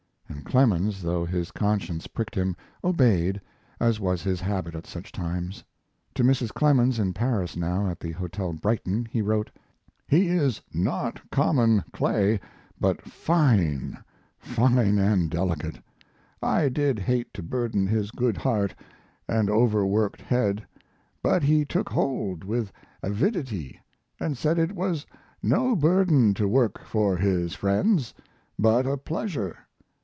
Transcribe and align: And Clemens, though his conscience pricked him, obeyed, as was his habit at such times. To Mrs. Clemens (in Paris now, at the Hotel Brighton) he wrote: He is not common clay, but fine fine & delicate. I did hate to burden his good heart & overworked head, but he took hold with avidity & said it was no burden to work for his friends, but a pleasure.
And 0.27 0.45
Clemens, 0.57 1.01
though 1.01 1.23
his 1.23 1.51
conscience 1.51 2.07
pricked 2.07 2.35
him, 2.35 2.57
obeyed, 2.83 3.39
as 3.79 3.99
was 4.01 4.21
his 4.23 4.41
habit 4.41 4.75
at 4.75 4.85
such 4.87 5.11
times. 5.13 5.63
To 6.15 6.23
Mrs. 6.25 6.53
Clemens 6.53 6.99
(in 6.99 7.13
Paris 7.13 7.55
now, 7.55 7.87
at 7.87 7.99
the 8.01 8.11
Hotel 8.11 8.51
Brighton) 8.51 9.05
he 9.05 9.21
wrote: 9.21 9.49
He 10.09 10.27
is 10.27 10.59
not 10.73 11.21
common 11.29 11.85
clay, 11.93 12.39
but 12.79 13.01
fine 13.03 14.03
fine 14.39 15.27
& 15.27 15.29
delicate. 15.29 15.79
I 16.43 16.67
did 16.69 16.99
hate 16.99 17.33
to 17.35 17.43
burden 17.43 17.87
his 17.87 18.11
good 18.11 18.35
heart 18.35 18.75
& 19.13 19.29
overworked 19.29 20.19
head, 20.21 20.65
but 21.23 21.43
he 21.43 21.63
took 21.63 21.87
hold 21.89 22.43
with 22.43 22.73
avidity 23.01 23.79
& 24.09 24.33
said 24.33 24.59
it 24.59 24.73
was 24.73 25.05
no 25.41 25.77
burden 25.77 26.33
to 26.33 26.45
work 26.47 26.83
for 26.83 27.15
his 27.15 27.53
friends, 27.53 28.13
but 28.59 28.85
a 28.85 28.97
pleasure. 28.97 29.55